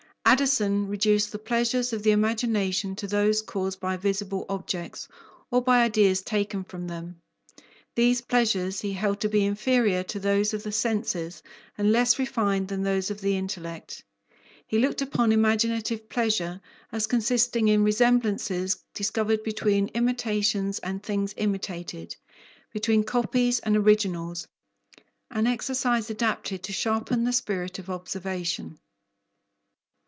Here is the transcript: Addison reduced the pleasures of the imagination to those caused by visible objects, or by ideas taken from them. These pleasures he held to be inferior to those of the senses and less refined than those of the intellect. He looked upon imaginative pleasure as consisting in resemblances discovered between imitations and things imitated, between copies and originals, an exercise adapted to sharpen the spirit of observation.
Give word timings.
Addison 0.23 0.87
reduced 0.87 1.33
the 1.33 1.39
pleasures 1.39 1.91
of 1.91 2.03
the 2.03 2.11
imagination 2.11 2.95
to 2.95 3.07
those 3.07 3.41
caused 3.41 3.81
by 3.81 3.97
visible 3.97 4.45
objects, 4.47 5.09
or 5.49 5.61
by 5.61 5.83
ideas 5.83 6.21
taken 6.21 6.63
from 6.63 6.87
them. 6.87 7.19
These 7.95 8.21
pleasures 8.21 8.79
he 8.79 8.93
held 8.93 9.19
to 9.21 9.27
be 9.27 9.43
inferior 9.45 10.03
to 10.03 10.21
those 10.21 10.53
of 10.53 10.63
the 10.63 10.71
senses 10.71 11.43
and 11.77 11.91
less 11.91 12.17
refined 12.17 12.69
than 12.69 12.83
those 12.83 13.11
of 13.11 13.19
the 13.19 13.35
intellect. 13.35 14.05
He 14.65 14.79
looked 14.79 15.01
upon 15.01 15.33
imaginative 15.33 16.07
pleasure 16.07 16.61
as 16.93 17.07
consisting 17.07 17.67
in 17.67 17.83
resemblances 17.83 18.81
discovered 18.93 19.43
between 19.43 19.89
imitations 19.89 20.79
and 20.79 21.03
things 21.03 21.33
imitated, 21.35 22.15
between 22.71 23.03
copies 23.03 23.59
and 23.59 23.75
originals, 23.75 24.47
an 25.29 25.45
exercise 25.45 26.09
adapted 26.09 26.63
to 26.63 26.71
sharpen 26.71 27.25
the 27.25 27.33
spirit 27.33 27.79
of 27.79 27.89
observation. 27.89 28.79